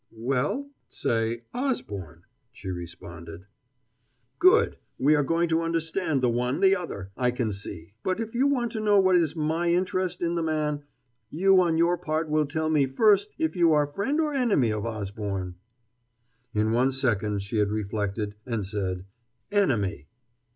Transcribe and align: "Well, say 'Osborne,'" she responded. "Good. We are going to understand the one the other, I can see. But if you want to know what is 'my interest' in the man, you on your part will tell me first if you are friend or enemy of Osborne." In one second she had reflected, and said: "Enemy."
"Well, 0.09 0.71
say 0.89 1.43
'Osborne,'" 1.53 2.23
she 2.51 2.71
responded. 2.71 3.45
"Good. 4.39 4.77
We 4.97 5.13
are 5.13 5.21
going 5.21 5.47
to 5.49 5.61
understand 5.61 6.23
the 6.23 6.29
one 6.31 6.59
the 6.59 6.75
other, 6.75 7.11
I 7.15 7.29
can 7.29 7.51
see. 7.51 7.93
But 8.01 8.19
if 8.19 8.33
you 8.33 8.47
want 8.47 8.71
to 8.71 8.79
know 8.79 8.99
what 8.99 9.15
is 9.15 9.35
'my 9.35 9.67
interest' 9.69 10.23
in 10.23 10.33
the 10.33 10.41
man, 10.41 10.81
you 11.29 11.61
on 11.61 11.77
your 11.77 11.99
part 11.99 12.29
will 12.31 12.47
tell 12.47 12.71
me 12.71 12.87
first 12.87 13.29
if 13.37 13.55
you 13.55 13.73
are 13.73 13.93
friend 13.93 14.19
or 14.19 14.33
enemy 14.33 14.71
of 14.71 14.87
Osborne." 14.87 15.53
In 16.55 16.71
one 16.71 16.91
second 16.91 17.43
she 17.43 17.57
had 17.59 17.69
reflected, 17.69 18.33
and 18.43 18.65
said: 18.65 19.05
"Enemy." 19.51 20.07